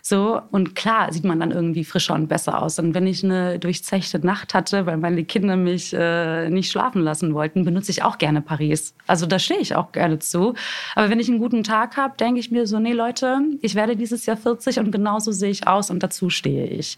So, 0.05 0.41
und 0.51 0.75
klar 0.75 1.13
sieht 1.13 1.23
man 1.23 1.39
dann 1.39 1.51
irgendwie 1.51 1.85
frischer 1.85 2.13
und 2.13 2.27
besser 2.27 2.61
aus. 2.61 2.77
Und 2.77 2.93
wenn 2.93 3.07
ich 3.07 3.23
eine 3.23 3.57
durchzechte 3.57 4.19
Nacht 4.19 4.53
hatte, 4.63 4.85
weil 4.85 4.97
meine 4.97 5.25
Kinder 5.25 5.57
mich 5.57 5.93
äh, 5.93 6.49
nicht 6.49 6.71
schlafen 6.71 7.01
lassen 7.01 7.33
wollten, 7.33 7.65
benutze 7.65 7.91
ich 7.91 8.03
auch 8.03 8.17
gerne 8.17 8.41
Paris. 8.41 8.95
Also 9.07 9.25
da 9.25 9.37
stehe 9.39 9.59
ich 9.59 9.75
auch 9.75 9.91
gerne 9.91 10.19
zu. 10.19 10.53
Aber 10.95 11.09
wenn 11.09 11.19
ich 11.19 11.27
einen 11.27 11.39
guten 11.39 11.63
Tag 11.63 11.97
habe, 11.97 12.15
denke 12.17 12.39
ich 12.39 12.49
mir 12.49 12.65
so, 12.65 12.79
nee 12.79 12.93
Leute, 12.93 13.41
ich 13.61 13.75
werde 13.75 13.95
dieses 13.97 14.25
Jahr 14.25 14.37
40 14.37 14.79
und 14.79 14.91
genauso 14.91 15.31
sehe 15.31 15.49
ich 15.49 15.67
aus 15.67 15.89
und 15.89 16.01
dazu 16.01 16.29
stehe 16.29 16.65
ich. 16.65 16.97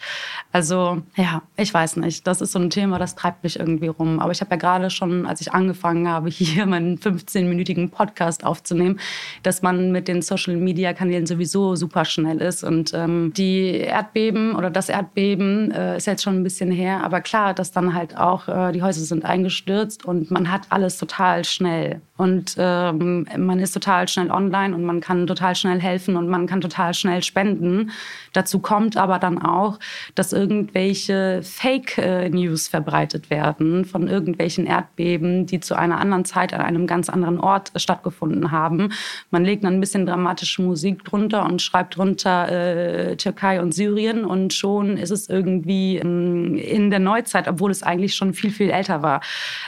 Also 0.52 1.02
ja, 1.16 1.42
ich 1.58 1.74
weiß 1.74 1.98
nicht. 1.98 2.28
Das 2.28 2.42
ist 2.42 2.52
so 2.52 2.60
ein 2.60 2.70
Thema, 2.70 3.00
das 3.00 3.16
treibt 3.16 3.44
mich 3.44 3.60
irgendwie 3.60 3.88
rum. 3.88 4.20
Aber 4.20 4.32
ich 4.32 4.42
habe 4.42 4.52
ja 4.52 4.58
gerade 4.58 4.90
schon, 4.90 5.26
als 5.26 5.42
ich 5.42 5.52
angefangen 5.52 6.08
habe, 6.08 6.30
hier 6.30 6.66
meinen 6.68 7.00
15-minütigen 7.00 7.90
Podcast 7.90 8.44
aufzunehmen, 8.46 9.00
dass 9.42 9.64
man 9.64 9.92
mit 9.92 10.08
den 10.08 10.22
Social-Media-Kanälen 10.22 11.26
sowieso 11.26 11.76
super 11.76 12.06
schnell 12.06 12.42
ist 12.42 12.64
und 12.64 12.94
ähm, 12.94 13.34
die 13.36 13.78
Erdbeben 13.78 14.56
oder 14.56 14.70
das 14.70 14.90
Erdbeben 14.90 15.72
äh, 15.72 15.98
ist 15.98 16.06
jetzt 16.06 16.24
schon 16.24 16.36
ein 16.36 16.44
bisschen 16.44 16.72
her, 16.72 17.04
aber 17.04 17.22
klar, 17.22 17.55
dass 17.60 17.72
dann 17.72 17.94
halt 17.94 18.18
auch 18.18 18.48
äh, 18.48 18.72
die 18.72 18.82
Häuser 18.82 19.02
sind 19.02 19.26
eingestürzt 19.26 20.06
und 20.06 20.32
man 20.32 20.52
hat 20.52 20.64
alles 20.70 20.98
total 20.98 21.44
schnell. 21.46 22.02
Und 22.18 22.56
ähm, 22.58 23.28
man 23.38 23.60
ist 23.60 23.74
total 23.74 24.08
schnell 24.08 24.32
online 24.32 24.74
und 24.74 24.86
man 24.86 25.02
kann 25.02 25.28
total 25.28 25.54
schnell 25.54 25.82
helfen 25.82 26.16
und 26.16 26.30
man 26.30 26.48
kann 26.48 26.62
total 26.62 26.94
schnell 26.94 27.22
spenden. 27.22 27.92
Dazu 28.32 28.60
kommt 28.60 28.96
aber 28.96 29.20
dann 29.20 29.42
auch, 29.42 29.80
dass 30.16 30.32
irgendwelche 30.32 31.42
Fake-News 31.44 32.70
verbreitet 32.70 33.30
werden 33.30 33.84
von 33.84 34.08
irgendwelchen 34.08 34.66
Erdbeben, 34.66 35.46
die 35.46 35.60
zu 35.60 35.76
einer 35.76 36.00
anderen 36.00 36.24
Zeit 36.24 36.54
an 36.54 36.62
einem 36.62 36.88
ganz 36.88 37.10
anderen 37.10 37.38
Ort 37.38 37.74
stattgefunden 37.76 38.52
haben. 38.52 38.94
Man 39.30 39.44
legt 39.44 39.66
dann 39.66 39.74
ein 39.74 39.82
bisschen 39.82 40.06
dramatische 40.06 40.62
Musik 40.62 41.04
drunter 41.04 41.46
und 41.46 41.62
schreibt 41.62 41.98
drunter 41.98 42.50
äh, 42.50 43.18
Türkei 43.18 43.62
und 43.62 43.74
Syrien 43.74 44.24
und 44.24 44.54
schon 44.54 44.96
ist 44.98 45.12
es 45.12 45.30
irgendwie 45.30 45.98
in, 45.98 46.58
in 46.58 46.90
der 46.92 47.00
Neuzeit, 47.00 47.45
obwohl 47.48 47.72
es 47.72 47.84
eigentlich 47.84 48.16
schon 48.16 48.34
viel, 48.34 48.52
viel 48.52 48.70
älter 48.70 49.02
war. 49.02 49.22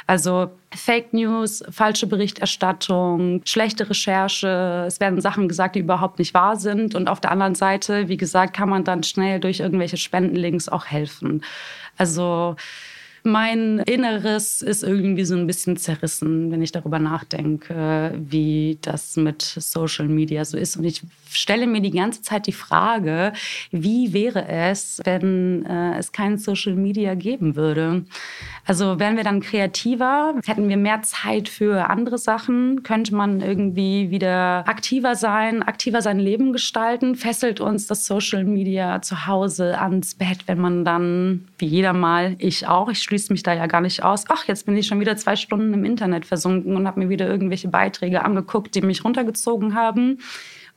Also 0.05 0.51
Fake 0.75 1.13
News, 1.13 1.63
falsche 1.69 2.07
Berichterstattung, 2.07 3.41
schlechte 3.46 3.89
Recherche. 3.89 4.86
Es 4.88 5.00
werden 5.00 5.22
Sachen 5.22 5.48
gesagt, 5.48 5.75
die 5.75 5.79
überhaupt 5.79 6.19
nicht 6.19 6.34
wahr 6.34 6.57
sind. 6.57 6.96
Und 6.96 7.07
auf 7.07 7.22
der 7.22 7.31
anderen 7.31 7.55
Seite, 7.55 8.10
wie 8.10 8.17
gesagt, 8.17 8.55
kann 8.55 8.69
man 8.69 8.84
dann 8.84 9.03
schnell 9.03 9.39
durch 9.39 9.60
irgendwelche 9.60 9.98
Spendenlinks 9.98 10.69
auch 10.69 10.86
helfen. 10.86 11.43
Also 11.98 12.55
mein 13.27 13.79
Inneres 13.79 14.62
ist 14.62 14.84
irgendwie 14.84 15.25
so 15.25 15.36
ein 15.36 15.46
bisschen 15.46 15.77
zerrissen, 15.77 16.51
wenn 16.51 16.62
ich 16.62 16.72
darüber 16.72 16.98
nachdenke, 16.98 18.13
wie 18.17 18.79
das 18.81 19.17
mit 19.17 19.41
Social 19.41 20.07
Media 20.07 20.43
so 20.46 20.57
ist. 20.57 20.77
Und 20.77 20.86
ich 20.86 21.03
stelle 21.29 21.67
mir 21.67 21.81
die 21.81 21.91
ganze 21.91 22.22
Zeit 22.22 22.48
die 22.48 22.51
Frage, 22.53 23.34
wie 23.72 24.13
wäre 24.13 24.48
es, 24.48 25.01
wenn 25.03 25.65
äh, 25.65 25.98
es 25.98 26.12
kein 26.12 26.38
Social 26.38 26.74
Media 26.74 27.13
geben 27.15 27.55
würde? 27.55 28.05
Also 28.65 29.00
wären 29.00 29.17
wir 29.17 29.24
dann 29.24 29.41
kreativer? 29.41 30.36
Hätten 30.46 30.67
wir 30.69 30.77
mehr 30.77 31.01
Zeit 31.01 31.50
für 31.50 31.89
andere 31.89 32.17
Sachen? 32.17 32.84
Könnte 32.84 33.15
man 33.15 33.41
irgendwie 33.41 34.10
wieder 34.10 34.67
aktiver 34.67 35.15
sein, 35.15 35.63
aktiver 35.63 36.01
sein 36.01 36.19
Leben 36.19 36.53
gestalten? 36.53 37.15
Fesselt 37.15 37.62
uns 37.62 37.88
das 37.88 38.05
Social 38.05 38.43
Media 38.43 39.01
zu 39.01 39.27
Hause 39.27 39.79
ans 39.79 40.15
Bett, 40.15 40.39
wenn 40.48 40.60
man 40.60 40.86
dann, 40.86 41.48
wie 41.57 41.67
jeder 41.67 41.93
mal, 41.93 42.36
ich 42.39 42.67
auch, 42.67 42.89
ich 42.89 43.00
schließe 43.00 43.16
mich 43.29 43.43
da 43.43 43.53
ja 43.53 43.67
gar 43.67 43.81
nicht 43.81 44.03
aus, 44.03 44.25
ach, 44.29 44.45
jetzt 44.47 44.65
bin 44.65 44.77
ich 44.77 44.88
schon 44.88 45.00
wieder 45.00 45.17
zwei 45.17 45.36
Stunden 45.36 45.74
im 45.74 45.83
Internet 45.83 46.25
versunken 46.25 46.75
und 46.75 46.88
habe 46.88 47.00
mir 47.00 47.09
wieder 47.09 47.27
irgendwelche 47.27 47.67
Beiträge 47.67 48.24
angeguckt, 48.24 48.75
die 48.75 48.81
mich 48.81 49.03
runtergezogen 49.03 49.75
haben. 49.75 50.19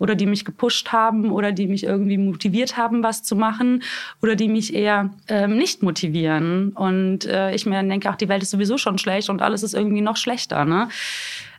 oder 0.00 0.14
die 0.14 0.26
mich 0.26 0.44
gepusht 0.44 0.92
haben 0.92 1.30
oder 1.30 1.52
die 1.52 1.66
mich 1.66 1.84
irgendwie 1.84 2.16
motiviert 2.16 2.76
haben, 2.76 3.02
was 3.02 3.22
zu 3.22 3.36
machen 3.36 3.82
oder 4.22 4.34
die 4.34 4.48
mich 4.48 4.74
eher 4.74 5.10
ähm, 5.28 5.56
nicht 5.56 5.82
motivieren. 5.82 6.70
Und 6.70 7.26
äh, 7.26 7.54
ich 7.54 7.66
mir 7.66 7.74
dann 7.74 7.88
denke, 7.90 8.08
ach, 8.08 8.16
die 8.16 8.28
Welt 8.28 8.42
ist 8.42 8.50
sowieso 8.50 8.78
schon 8.78 8.96
schlecht 8.96 9.28
und 9.28 9.42
alles 9.42 9.62
ist 9.62 9.74
irgendwie 9.74 10.00
noch 10.00 10.16
schlechter. 10.16 10.64
Ne? 10.64 10.88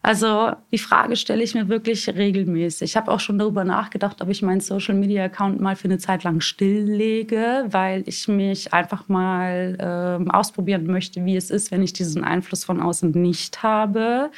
Also 0.03 0.53
die 0.72 0.79
Frage 0.79 1.15
stelle 1.15 1.43
ich 1.43 1.53
mir 1.53 1.70
wirklich 1.70 2.08
regelmäßig. 2.10 2.91
Ich 2.91 2.98
habe 2.98 3.12
auch 3.12 3.20
schon 3.20 3.38
darüber 3.38 3.63
nachgedacht, 3.63 4.22
ob 4.22 4.29
ich 4.29 4.41
meinen 4.41 4.60
Social-Media-Account 4.60 5.62
mal 5.62 5.75
für 5.75 5.86
eine 5.86 6.00
Zeit 6.00 6.24
lang 6.24 6.41
stilllege, 6.41 7.65
weil 7.67 8.03
ich 8.08 8.27
mich 8.27 8.74
einfach 8.74 9.08
mal 9.10 9.77
äh, 10.27 10.29
ausprobieren 10.31 10.88
möchte, 10.88 11.24
wie 11.25 11.36
es 11.36 11.51
ist, 11.51 11.70
wenn 11.70 11.84
ich 11.84 11.93
diesen 11.93 12.24
Einfluss 12.24 12.63
von 12.63 12.81
außen 12.81 13.12
nicht 13.12 13.62
habe. 13.62 14.31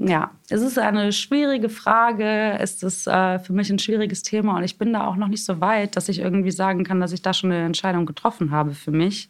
Ja, 0.00 0.30
es 0.48 0.62
ist 0.62 0.78
eine 0.78 1.10
schwierige 1.12 1.68
Frage. 1.68 2.56
Es 2.60 2.84
ist 2.84 3.08
äh, 3.08 3.40
für 3.40 3.52
mich 3.52 3.68
ein 3.68 3.80
schwieriges 3.80 4.22
Thema 4.22 4.56
und 4.56 4.62
ich 4.62 4.78
bin 4.78 4.92
da 4.92 5.04
auch 5.08 5.16
noch 5.16 5.26
nicht 5.26 5.44
so 5.44 5.60
weit, 5.60 5.96
dass 5.96 6.08
ich 6.08 6.20
irgendwie 6.20 6.52
sagen 6.52 6.84
kann, 6.84 7.00
dass 7.00 7.10
ich 7.10 7.20
da 7.20 7.34
schon 7.34 7.50
eine 7.50 7.64
Entscheidung 7.64 8.06
getroffen 8.06 8.52
habe 8.52 8.74
für 8.74 8.92
mich. 8.92 9.28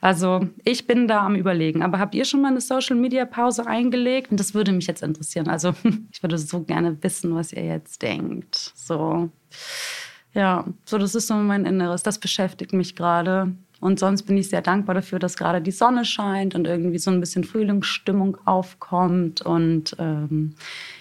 Also 0.00 0.48
ich 0.64 0.88
bin 0.88 1.06
da 1.06 1.24
am 1.24 1.36
Überlegen. 1.36 1.84
Aber 1.84 2.00
habt 2.00 2.16
ihr 2.16 2.24
schon 2.24 2.42
mal 2.42 2.48
eine 2.48 2.60
Social-Media-Pause 2.60 3.68
eingelegt? 3.68 4.30
Das 4.32 4.52
würde 4.52 4.72
mich 4.72 4.88
jetzt 4.88 5.04
interessieren. 5.04 5.48
Also 5.48 5.74
ich 6.12 6.20
würde 6.24 6.38
so 6.38 6.64
gerne 6.64 7.00
wissen, 7.04 7.32
was 7.36 7.52
ihr 7.52 7.64
jetzt 7.64 8.02
denkt. 8.02 8.72
So, 8.74 9.30
ja, 10.34 10.64
so 10.86 10.98
das 10.98 11.14
ist 11.14 11.28
so 11.28 11.34
mein 11.34 11.66
Inneres. 11.66 12.02
Das 12.02 12.18
beschäftigt 12.18 12.72
mich 12.72 12.96
gerade. 12.96 13.54
Und 13.80 13.98
sonst 13.98 14.24
bin 14.24 14.36
ich 14.36 14.50
sehr 14.50 14.60
dankbar 14.60 14.94
dafür, 14.94 15.18
dass 15.18 15.36
gerade 15.36 15.62
die 15.62 15.70
Sonne 15.70 16.04
scheint 16.04 16.54
und 16.54 16.66
irgendwie 16.66 16.98
so 16.98 17.10
ein 17.10 17.18
bisschen 17.18 17.44
Frühlingsstimmung 17.44 18.36
aufkommt. 18.44 19.40
Und 19.40 19.96
ähm, 19.98 20.54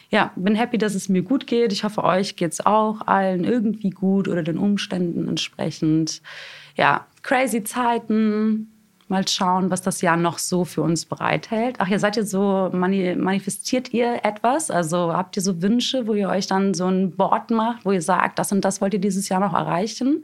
ja, 0.09 0.31
bin 0.38 0.55
happy, 0.55 0.77
dass 0.77 0.95
es 0.95 1.09
mir 1.09 1.21
gut 1.21 1.45
geht. 1.45 1.74
Ich 1.74 1.83
hoffe, 1.83 2.03
euch 2.03 2.38
geht 2.38 2.53
es 2.53 2.65
auch 2.65 3.05
allen 3.05 3.43
irgendwie 3.43 3.89
gut 3.89 4.29
oder 4.29 4.43
den 4.43 4.57
Umständen 4.57 5.27
entsprechend. 5.27 6.21
Ja, 6.75 7.05
crazy 7.21 7.63
Zeiten. 7.63 8.71
Mal 9.09 9.27
schauen, 9.27 9.71
was 9.71 9.81
das 9.81 10.01
Jahr 10.01 10.17
noch 10.17 10.38
so 10.38 10.65
für 10.65 10.83
uns 10.83 11.05
bereithält. 11.05 11.77
Ach 11.79 11.88
ja, 11.88 11.98
seid 11.98 12.15
ihr 12.15 12.25
so, 12.25 12.69
manifestiert 12.71 13.91
ihr 13.91 14.24
etwas? 14.24 14.69
Also 14.69 15.12
habt 15.13 15.36
ihr 15.36 15.41
so 15.41 15.63
Wünsche, 15.63 16.05
wo 16.05 16.13
ihr 16.13 16.29
euch 16.29 16.45
dann 16.45 16.75
so 16.75 16.86
ein 16.86 17.15
Board 17.15 17.50
macht, 17.50 17.86
wo 17.86 17.91
ihr 17.91 18.03
sagt, 18.03 18.38
das 18.38 18.51
und 18.51 18.63
das 18.63 18.81
wollt 18.81 18.93
ihr 18.93 19.00
dieses 19.00 19.27
Jahr 19.27 19.39
noch 19.39 19.55
erreichen? 19.55 20.24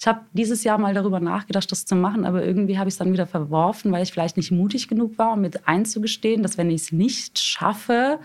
Ich 0.00 0.06
habe 0.06 0.22
dieses 0.32 0.64
Jahr 0.64 0.78
mal 0.78 0.94
darüber 0.94 1.20
nachgedacht, 1.20 1.70
das 1.70 1.84
zu 1.84 1.94
machen, 1.94 2.24
aber 2.24 2.42
irgendwie 2.42 2.78
habe 2.78 2.88
ich 2.88 2.94
es 2.94 2.98
dann 2.98 3.12
wieder 3.12 3.26
verworfen, 3.26 3.92
weil 3.92 4.02
ich 4.02 4.12
vielleicht 4.12 4.38
nicht 4.38 4.50
mutig 4.50 4.88
genug 4.88 5.18
war, 5.18 5.34
um 5.34 5.42
mit 5.42 5.68
einzugestehen, 5.68 6.42
dass 6.42 6.56
wenn 6.56 6.70
ich 6.70 6.80
es 6.82 6.92
nicht 6.92 7.38
schaffe, 7.38 8.18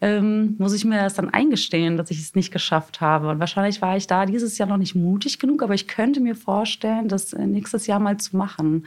ähm, 0.00 0.56
muss 0.58 0.74
ich 0.74 0.84
mir 0.84 1.00
das 1.00 1.14
dann 1.14 1.30
eingestehen, 1.30 1.96
dass 1.96 2.10
ich 2.10 2.18
es 2.18 2.34
nicht 2.34 2.52
geschafft 2.52 3.00
habe. 3.00 3.28
Und 3.28 3.38
wahrscheinlich 3.38 3.80
war 3.80 3.96
ich 3.96 4.08
da 4.08 4.26
dieses 4.26 4.58
Jahr 4.58 4.68
noch 4.68 4.76
nicht 4.76 4.96
mutig 4.96 5.38
genug, 5.38 5.62
aber 5.62 5.74
ich 5.74 5.86
könnte 5.86 6.18
mir 6.18 6.34
vorstellen, 6.34 7.06
das 7.06 7.32
äh, 7.32 7.46
nächstes 7.46 7.86
Jahr 7.86 8.00
mal 8.00 8.16
zu 8.16 8.36
machen 8.36 8.84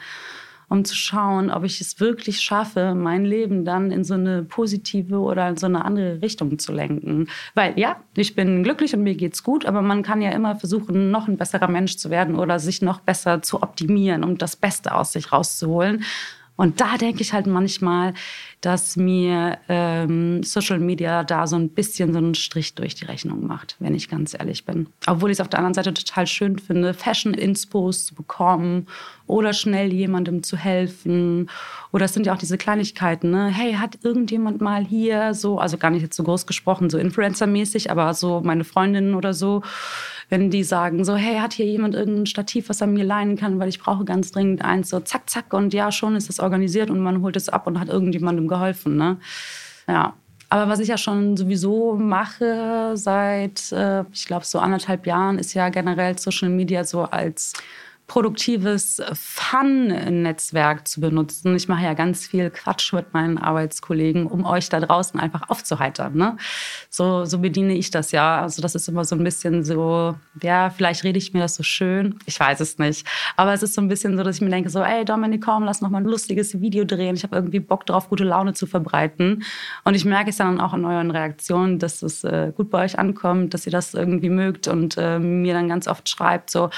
um 0.70 0.84
zu 0.84 0.96
schauen, 0.96 1.50
ob 1.50 1.64
ich 1.64 1.80
es 1.80 2.00
wirklich 2.00 2.42
schaffe, 2.42 2.94
mein 2.94 3.24
Leben 3.24 3.64
dann 3.64 3.92
in 3.92 4.04
so 4.04 4.16
eine 4.16 4.44
positive 4.44 5.20
oder 5.20 5.50
in 5.50 5.58
so 5.58 5.66
eine 5.66 5.86
andere 5.86 6.22
Richtung 6.22 6.60
zu 6.60 6.74
lenken. 6.74 7.28
Weil 7.54 7.78
ja, 7.80 7.98
ich 8.16 8.36
bin 8.36 8.64
glücklich 8.64 8.94
und 8.94 9.04
mir 9.04 9.16
geht's 9.16 9.44
gut, 9.44 9.66
aber 9.66 9.82
man 9.82 10.04
kann 10.04 10.22
ja 10.22 10.32
immer 10.32 10.56
versuchen, 10.56 11.10
noch 11.12 11.28
ein 11.28 11.38
besserer 11.38 11.70
Mensch 11.70 11.98
zu 11.98 12.10
werden 12.10 12.36
oder 12.36 12.60
sich 12.60 12.82
noch 12.82 13.00
besser 13.00 13.42
zu 13.42 13.64
optimieren, 13.64 14.24
um 14.24 14.38
das 14.38 14.56
Beste 14.56 14.94
aus 14.94 15.14
sich 15.14 15.32
rauszuholen. 15.32 16.04
Und 16.58 16.82
da 16.82 16.98
denke 16.98 17.22
ich 17.22 17.34
halt 17.34 17.48
manchmal, 17.48 18.14
dass 18.62 18.98
mir 18.98 19.60
ähm, 19.70 20.42
Social 20.42 20.80
Media 20.80 21.24
da 21.24 21.46
so 21.46 21.56
ein 21.56 21.70
bisschen 21.70 22.12
so 22.12 22.18
einen 22.18 22.34
Strich 22.34 22.74
durch 22.74 22.96
die 22.96 23.06
Rechnung 23.06 23.46
macht, 23.46 23.76
wenn 23.80 23.94
ich 23.94 24.10
ganz 24.10 24.34
ehrlich 24.34 24.66
bin. 24.66 24.88
Obwohl 25.06 25.30
ich 25.30 25.38
es 25.38 25.42
auf 25.42 25.50
der 25.50 25.60
anderen 25.60 25.76
Seite 25.76 25.94
total 25.94 26.26
schön 26.26 26.58
finde, 26.58 26.96
Fashion-Inspos 26.96 28.08
zu 28.08 28.16
bekommen 28.16 28.88
oder 29.28 29.54
schnell 29.54 29.94
jemandem 29.94 30.42
zu 30.42 30.58
helfen. 30.58 31.50
Oder 31.92 32.06
es 32.06 32.14
sind 32.14 32.26
ja 32.26 32.34
auch 32.34 32.40
diese 32.40 32.58
Kleinigkeiten, 32.58 33.30
ne? 33.30 33.48
Hey, 33.48 33.74
hat 33.74 34.00
irgendjemand 34.04 34.60
mal 34.60 34.84
hier 34.84 35.36
so, 35.36 35.60
also 35.60 35.78
gar 35.78 35.92
nicht 35.92 36.02
jetzt 36.02 36.16
so 36.16 36.24
groß 36.24 36.48
gesprochen, 36.48 36.90
so 36.90 36.98
Influencer-mäßig, 36.98 37.92
aber 37.92 38.14
so 38.16 38.42
meine 38.42 38.64
Freundinnen 38.64 39.14
oder 39.14 39.34
so, 39.34 39.62
wenn 40.30 40.50
die 40.50 40.64
sagen 40.64 41.06
so, 41.06 41.16
hey, 41.16 41.40
hat 41.40 41.54
hier 41.54 41.66
jemand 41.66 41.96
irgendein 41.96 42.26
Stativ, 42.26 42.70
was 42.70 42.82
er 42.82 42.88
mir 42.88 43.04
leihen 43.04 43.38
kann, 43.38 43.60
weil 43.60 43.70
ich 43.70 43.80
brauche 43.80 44.04
ganz 44.04 44.32
dringend 44.32 44.64
eins, 44.64 44.90
so 44.90 45.00
zack, 45.00 45.30
zack 45.30 45.54
und 45.54 45.74
ja, 45.74 45.92
schon 45.92 46.16
ist 46.16 46.30
es 46.30 46.40
organisiert 46.40 46.90
und 46.90 47.00
man 47.00 47.22
holt 47.22 47.36
es 47.36 47.50
ab 47.50 47.68
und 47.68 47.80
hat 47.80 47.88
irgendjemandem 47.90 48.48
geholfen, 48.48 48.98
ne? 48.98 49.18
Ja. 49.88 50.14
Aber 50.50 50.70
was 50.70 50.80
ich 50.80 50.88
ja 50.88 50.98
schon 50.98 51.36
sowieso 51.36 51.96
mache 51.96 52.92
seit, 52.96 53.70
äh, 53.74 54.06
ich 54.14 54.26
glaube, 54.26 54.46
so 54.46 54.60
anderthalb 54.60 55.06
Jahren, 55.06 55.40
ist 55.40 55.54
ja 55.54 55.68
generell 55.68 56.18
Social 56.18 56.48
Media 56.48 56.86
so 56.86 57.04
als 57.04 57.52
produktives 58.08 59.02
Fun-Netzwerk 59.14 60.88
zu 60.88 61.02
benutzen. 61.02 61.56
Ich 61.58 61.68
mache 61.68 61.84
ja 61.84 61.94
ganz 61.94 62.26
viel 62.26 62.50
Quatsch 62.50 62.94
mit 62.94 63.14
meinen 63.14 63.38
Arbeitskollegen, 63.38 64.28
um 64.28 64.46
euch 64.46 64.70
da 64.70 64.80
draußen 64.80 65.20
einfach 65.20 65.50
aufzuheitern. 65.50 66.16
Ne? 66.16 66.38
So, 66.90 67.26
so 67.26 67.40
bediene 67.40 67.74
ich 67.74 67.92
das 67.92 68.14
ja. 68.14 68.42
Also 68.42 68.62
das 68.62 68.76
ist 68.76 68.88
immer 68.88 69.04
so 69.04 69.16
ein 69.16 69.24
bisschen 69.24 69.66
so, 69.66 70.16
ja, 70.42 70.70
vielleicht 70.70 71.04
rede 71.04 71.18
ich 71.18 71.34
mir 71.34 71.42
das 71.42 71.56
so 71.56 71.64
schön. 71.64 72.18
Ich 72.26 72.40
weiß 72.40 72.62
es 72.62 72.78
nicht. 72.78 73.06
Aber 73.36 73.54
es 73.54 73.62
ist 73.62 73.74
so 73.74 73.82
ein 73.82 73.90
bisschen 73.90 74.16
so, 74.16 74.24
dass 74.24 74.38
ich 74.38 74.42
mir 74.42 74.50
denke, 74.50 74.70
so, 74.70 74.82
ey 74.82 75.04
Dominik, 75.04 75.44
komm, 75.44 75.64
lass 75.64 75.82
noch 75.82 75.90
mal 75.90 76.00
ein 76.00 76.06
lustiges 76.06 76.62
Video 76.62 76.86
drehen. 76.86 77.16
Ich 77.16 77.24
habe 77.24 77.36
irgendwie 77.36 77.60
Bock 77.60 77.86
drauf, 77.86 78.08
gute 78.08 78.24
Laune 78.24 78.54
zu 78.54 78.68
verbreiten. 78.68 79.44
Und 79.84 79.96
ich 79.96 80.06
merke 80.06 80.30
es 80.30 80.38
dann 80.38 80.62
auch 80.62 80.74
in 80.74 80.86
euren 80.86 81.12
Reaktionen, 81.12 81.78
dass 81.78 82.02
es 82.02 82.24
äh, 82.24 82.54
gut 82.56 82.70
bei 82.70 82.86
euch 82.86 82.98
ankommt, 82.98 83.54
dass 83.54 83.66
ihr 83.66 83.74
das 83.74 83.94
irgendwie 83.94 84.30
mögt 84.30 84.70
und 84.70 84.96
äh, 84.98 85.20
mir 85.20 85.54
dann 85.54 85.68
ganz 85.68 85.90
oft 85.90 86.08
schreibt, 86.08 86.50
so, 86.50 86.70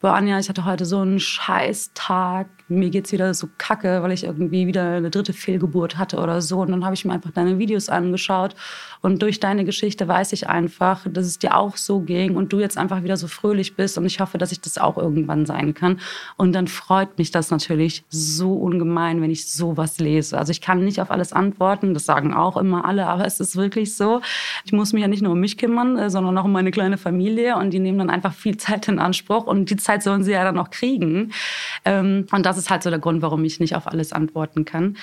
boah, 0.00 0.14
Anja, 0.14 0.38
ich 0.38 0.48
hatte 0.48 0.64
heute 0.64 0.75
so 0.84 1.00
einen 1.00 1.20
scheiß 1.20 1.92
Tag 1.94 2.48
mir 2.68 2.90
geht's 2.90 3.12
wieder 3.12 3.32
so 3.32 3.48
kacke, 3.58 4.02
weil 4.02 4.12
ich 4.12 4.24
irgendwie 4.24 4.66
wieder 4.66 4.96
eine 4.96 5.10
dritte 5.10 5.32
Fehlgeburt 5.32 5.98
hatte 5.98 6.18
oder 6.18 6.42
so. 6.42 6.60
Und 6.60 6.72
dann 6.72 6.84
habe 6.84 6.94
ich 6.94 7.04
mir 7.04 7.12
einfach 7.12 7.30
deine 7.30 7.58
Videos 7.58 7.88
angeschaut. 7.88 8.56
Und 9.02 9.22
durch 9.22 9.38
deine 9.38 9.64
Geschichte 9.64 10.08
weiß 10.08 10.32
ich 10.32 10.48
einfach, 10.48 11.06
dass 11.08 11.26
es 11.26 11.38
dir 11.38 11.56
auch 11.56 11.76
so 11.76 12.00
ging 12.00 12.34
und 12.34 12.52
du 12.52 12.58
jetzt 12.58 12.76
einfach 12.76 13.04
wieder 13.04 13.16
so 13.16 13.28
fröhlich 13.28 13.76
bist. 13.76 13.98
Und 13.98 14.06
ich 14.06 14.18
hoffe, 14.18 14.36
dass 14.38 14.50
ich 14.50 14.60
das 14.60 14.78
auch 14.78 14.98
irgendwann 14.98 15.46
sein 15.46 15.74
kann. 15.74 16.00
Und 16.36 16.54
dann 16.54 16.66
freut 16.66 17.18
mich 17.18 17.30
das 17.30 17.52
natürlich 17.52 18.04
so 18.08 18.54
ungemein, 18.54 19.22
wenn 19.22 19.30
ich 19.30 19.48
sowas 19.48 20.00
lese. 20.00 20.36
Also 20.36 20.50
ich 20.50 20.60
kann 20.60 20.84
nicht 20.84 21.00
auf 21.00 21.12
alles 21.12 21.32
antworten, 21.32 21.94
das 21.94 22.04
sagen 22.04 22.34
auch 22.34 22.56
immer 22.56 22.84
alle, 22.84 23.06
aber 23.06 23.26
es 23.26 23.38
ist 23.38 23.54
wirklich 23.54 23.94
so. 23.94 24.20
Ich 24.64 24.72
muss 24.72 24.92
mich 24.92 25.02
ja 25.02 25.08
nicht 25.08 25.22
nur 25.22 25.32
um 25.32 25.40
mich 25.40 25.56
kümmern, 25.56 25.96
äh, 25.96 26.10
sondern 26.10 26.36
auch 26.36 26.44
um 26.44 26.52
meine 26.52 26.72
kleine 26.72 26.98
Familie. 26.98 27.56
Und 27.56 27.70
die 27.70 27.78
nehmen 27.78 27.98
dann 27.98 28.10
einfach 28.10 28.34
viel 28.34 28.56
Zeit 28.56 28.88
in 28.88 28.98
Anspruch. 28.98 29.46
Und 29.46 29.70
die 29.70 29.76
Zeit 29.76 30.02
sollen 30.02 30.24
sie 30.24 30.32
ja 30.32 30.42
dann 30.42 30.58
auch 30.58 30.65
kriegen. 30.70 31.32
Ähm, 31.84 32.26
und 32.30 32.46
das 32.46 32.58
ist 32.58 32.70
halt 32.70 32.82
so 32.82 32.90
der 32.90 32.98
Grund, 32.98 33.22
warum 33.22 33.44
ich 33.44 33.60
nicht 33.60 33.76
auf 33.76 33.86
alles 33.86 34.12
antworten 34.12 34.64
kann. 34.64 34.96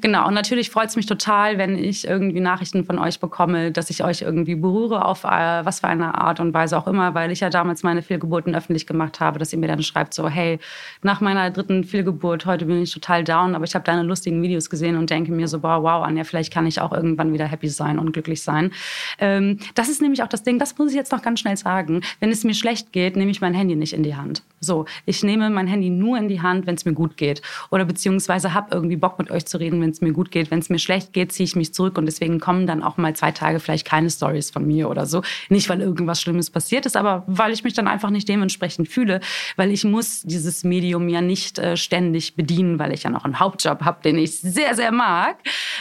Genau, 0.00 0.28
und 0.28 0.34
natürlich 0.34 0.70
freut 0.70 0.90
es 0.90 0.96
mich 0.96 1.06
total, 1.06 1.58
wenn 1.58 1.76
ich 1.76 2.06
irgendwie 2.06 2.38
Nachrichten 2.38 2.84
von 2.84 3.00
euch 3.00 3.18
bekomme, 3.18 3.72
dass 3.72 3.90
ich 3.90 4.04
euch 4.04 4.22
irgendwie 4.22 4.54
berühre 4.54 5.04
auf 5.04 5.24
äh, 5.24 5.64
was 5.64 5.80
für 5.80 5.88
eine 5.88 6.14
Art 6.14 6.38
und 6.38 6.54
Weise 6.54 6.78
auch 6.78 6.86
immer, 6.86 7.14
weil 7.14 7.32
ich 7.32 7.40
ja 7.40 7.50
damals 7.50 7.82
meine 7.82 8.02
Fehlgeburten 8.02 8.54
öffentlich 8.54 8.86
gemacht 8.86 9.18
habe, 9.18 9.40
dass 9.40 9.52
ihr 9.52 9.58
mir 9.58 9.66
dann 9.66 9.82
schreibt 9.82 10.14
so, 10.14 10.28
hey, 10.28 10.60
nach 11.02 11.20
meiner 11.20 11.50
dritten 11.50 11.82
Fehlgeburt, 11.82 12.46
heute 12.46 12.66
bin 12.66 12.80
ich 12.80 12.92
total 12.92 13.24
down, 13.24 13.56
aber 13.56 13.64
ich 13.64 13.74
habe 13.74 13.84
deine 13.84 14.04
lustigen 14.04 14.40
Videos 14.40 14.70
gesehen 14.70 14.96
und 14.96 15.10
denke 15.10 15.32
mir 15.32 15.48
so, 15.48 15.64
wow, 15.64 15.82
wow, 15.82 16.04
Anja, 16.04 16.22
vielleicht 16.22 16.52
kann 16.52 16.68
ich 16.68 16.80
auch 16.80 16.92
irgendwann 16.92 17.32
wieder 17.32 17.46
happy 17.46 17.68
sein 17.68 17.98
und 17.98 18.12
glücklich 18.12 18.42
sein. 18.44 18.70
Ähm, 19.18 19.58
das 19.74 19.88
ist 19.88 20.00
nämlich 20.00 20.22
auch 20.22 20.28
das 20.28 20.44
Ding, 20.44 20.60
das 20.60 20.78
muss 20.78 20.90
ich 20.90 20.96
jetzt 20.96 21.10
noch 21.10 21.22
ganz 21.22 21.40
schnell 21.40 21.56
sagen. 21.56 22.02
Wenn 22.20 22.30
es 22.30 22.44
mir 22.44 22.54
schlecht 22.54 22.92
geht, 22.92 23.16
nehme 23.16 23.32
ich 23.32 23.40
mein 23.40 23.54
Handy 23.54 23.74
nicht 23.74 23.94
in 23.94 24.04
die 24.04 24.14
Hand. 24.14 24.42
So, 24.60 24.86
ich 25.06 25.22
nehme 25.22 25.50
mein 25.50 25.66
Handy 25.66 25.90
nur 25.90 26.18
in 26.18 26.28
die 26.28 26.40
Hand, 26.40 26.66
wenn 26.66 26.74
es 26.74 26.84
mir 26.84 26.92
gut 26.92 27.16
geht. 27.16 27.42
Oder 27.70 27.84
beziehungsweise 27.84 28.54
habe 28.54 28.68
irgendwie 28.72 28.96
Bock 28.96 29.18
mit 29.18 29.30
euch 29.30 29.46
zu 29.46 29.58
reden, 29.58 29.80
wenn 29.80 29.87
es 29.90 30.00
mir 30.00 30.12
gut 30.12 30.30
geht. 30.30 30.50
Wenn 30.50 30.58
es 30.58 30.70
mir 30.70 30.78
schlecht 30.78 31.12
geht, 31.12 31.32
ziehe 31.32 31.44
ich 31.44 31.56
mich 31.56 31.74
zurück 31.74 31.98
und 31.98 32.06
deswegen 32.06 32.40
kommen 32.40 32.66
dann 32.66 32.82
auch 32.82 32.96
mal 32.96 33.14
zwei 33.14 33.32
Tage 33.32 33.60
vielleicht 33.60 33.86
keine 33.86 34.10
Stories 34.10 34.50
von 34.50 34.66
mir 34.66 34.88
oder 34.88 35.06
so. 35.06 35.22
Nicht, 35.48 35.68
weil 35.68 35.80
irgendwas 35.80 36.20
Schlimmes 36.20 36.50
passiert 36.50 36.86
ist, 36.86 36.96
aber 36.96 37.24
weil 37.26 37.52
ich 37.52 37.64
mich 37.64 37.74
dann 37.74 37.88
einfach 37.88 38.10
nicht 38.10 38.28
dementsprechend 38.28 38.88
fühle, 38.88 39.20
weil 39.56 39.70
ich 39.70 39.84
muss 39.84 40.22
dieses 40.22 40.64
Medium 40.64 41.08
ja 41.08 41.20
nicht 41.20 41.58
äh, 41.58 41.76
ständig 41.76 42.36
bedienen, 42.36 42.78
weil 42.78 42.92
ich 42.92 43.02
ja 43.02 43.10
noch 43.10 43.24
einen 43.24 43.40
Hauptjob 43.40 43.82
habe, 43.82 44.02
den 44.02 44.18
ich 44.18 44.40
sehr, 44.40 44.74
sehr 44.74 44.92
mag. 44.92 45.36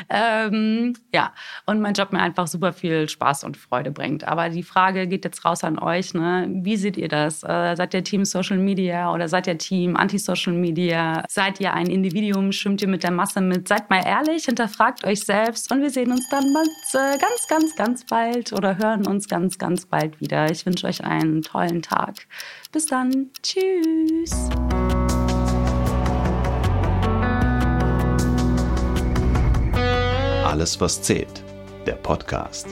Ähm, 0.10 0.94
ja, 1.14 1.34
und 1.66 1.82
mein 1.82 1.94
Job 1.94 2.14
mir 2.14 2.20
einfach 2.20 2.48
super 2.48 2.74
viel 2.74 3.10
Spaß 3.10 3.44
und 3.44 3.58
Freude 3.58 3.92
bringt. 3.92 4.24
Aber 4.28 4.50
die 4.50 4.64
Frage 4.64 5.08
geht 5.08 5.26
jetzt 5.26 5.44
raus 5.46 5.64
an 5.64 5.80
euch. 5.80 6.14
Ne? 6.14 6.48
Wie 6.50 6.78
seht 6.78 6.98
ihr 6.98 7.08
das? 7.08 7.44
Äh, 7.44 7.76
seid 7.76 7.94
ihr 7.94 8.04
Team 8.04 8.26
Social 8.26 8.58
Media 8.58 9.14
oder 9.14 9.28
seid 9.28 9.48
ihr 9.48 9.58
Team 9.58 9.96
Anti-Social 9.96 10.54
Media? 10.54 11.24
Seid 11.30 11.60
ihr 11.60 11.74
ein 11.74 11.88
Individuum? 11.88 12.52
Schwimmt 12.52 12.82
ihr 12.82 12.88
mit 12.88 13.04
der 13.04 13.12
Masse 13.12 13.42
mit? 13.42 13.68
Seid 13.68 13.90
mal 13.98 14.08
ehrlich 14.08 14.46
hinterfragt 14.46 15.06
euch 15.06 15.22
selbst 15.24 15.72
und 15.72 15.82
wir 15.82 15.90
sehen 15.90 16.12
uns 16.12 16.28
dann 16.30 16.46
äh, 16.94 17.18
ganz, 17.18 17.48
ganz, 17.48 17.76
ganz 17.76 18.06
bald 18.06 18.54
oder 18.54 18.78
hören 18.78 19.08
uns 19.08 19.28
ganz, 19.28 19.58
ganz 19.58 19.86
bald 19.86 20.20
wieder. 20.22 20.52
Ich 20.52 20.66
wünsche 20.66 20.88
euch 20.88 21.04
einen 21.04 21.42
tollen 21.42 21.82
Tag. 21.82 22.28
Bis 22.72 22.86
dann. 22.86 23.30
Tschüss. 23.42 24.50
Alles, 30.46 30.80
was 30.80 31.02
zählt. 31.02 31.44
Der 31.86 31.94
Podcast. 31.94 32.68